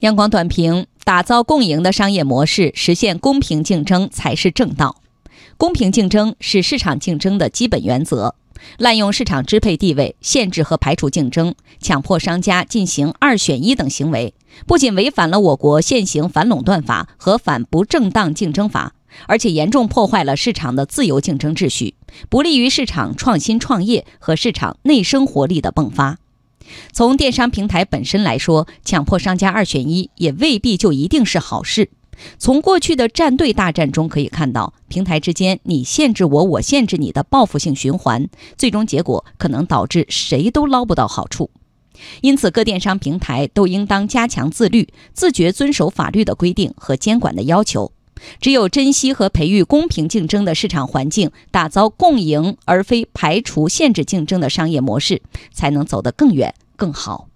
[0.00, 4.96] 央广短评：打造共赢的商业模式，实现公平竞争才是正道。
[5.58, 8.34] 公平竞争是市场竞争的基本原则。
[8.78, 14.32] 滥用市场支配地位、限制和排除竞争、强迫商家进行二选一等行为，
[14.66, 18.94] 不仅违反了我国现行反垄断法和反不正当竞争法，
[19.26, 21.94] 而且严重破坏了市场的自由竞争秩序，
[22.30, 26.16] 不利于市场创新创业和市场内生活力的迸发。
[26.92, 31.90] 从电商平台本身来说，强迫商家二选一也未必就一定是好事。
[32.38, 38.28] 从过去的站队大战中可以看到，平台之间你限制我，我限制你的报复性循环，
[38.58, 41.50] 最终结果可能导致谁都捞不到好处。
[42.20, 47.92] 因此，各电商平台都应当加强自律，自觉遵守法律的规定和监管的要求。
[48.40, 57.29] 只有珍惜和培育公平竞争的市场环境，打造共赢而非排除限制竞争的商业模式，才能走得更远更好。